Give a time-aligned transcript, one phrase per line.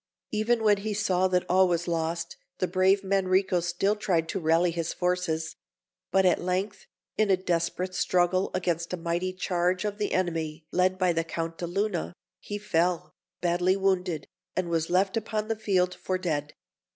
[0.31, 4.71] Even when he saw that all was lost, the brave Manrico still tried to rally
[4.71, 5.57] his forces;
[6.11, 6.87] but at length,
[7.19, 11.59] in a desperate struggle against a mighty charge of the enemy, led by the Count
[11.59, 16.55] de Luna, he fell, badly wounded, and was left upon the field for dead.